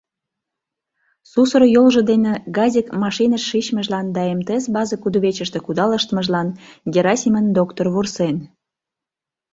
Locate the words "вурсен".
7.93-8.37